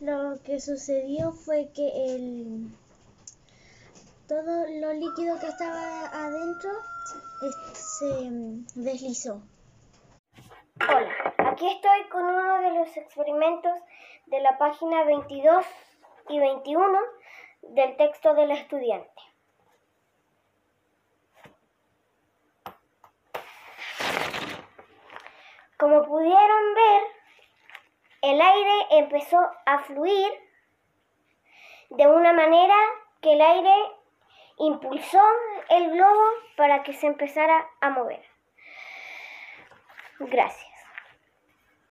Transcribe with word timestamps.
Lo 0.00 0.40
que 0.42 0.60
sucedió 0.60 1.30
fue 1.32 1.70
que 1.72 2.14
el 2.14 2.70
todo 4.30 4.64
lo 4.80 4.92
líquido 4.92 5.40
que 5.40 5.46
estaba 5.48 6.04
adentro 6.04 6.70
se 7.72 8.30
deslizó. 8.76 9.42
Hola, 10.88 11.34
aquí 11.50 11.66
estoy 11.66 12.08
con 12.10 12.26
uno 12.26 12.60
de 12.60 12.70
los 12.78 12.96
experimentos 12.96 13.72
de 14.26 14.40
la 14.40 14.56
página 14.56 15.02
22 15.02 15.66
y 16.28 16.38
21 16.38 16.98
del 17.62 17.96
texto 17.96 18.34
del 18.34 18.52
estudiante. 18.52 19.10
Como 25.76 26.04
pudieron 26.04 26.74
ver, 26.76 27.02
el 28.22 28.40
aire 28.40 28.86
empezó 28.90 29.40
a 29.66 29.80
fluir 29.80 30.30
de 31.88 32.06
una 32.06 32.32
manera 32.32 32.76
que 33.20 33.32
el 33.32 33.40
aire 33.40 33.99
impulsó 34.60 35.22
el 35.70 35.90
globo 35.90 36.24
para 36.56 36.82
que 36.82 36.92
se 36.92 37.06
empezara 37.06 37.66
a 37.80 37.90
mover. 37.90 38.22
Gracias. 40.18 40.69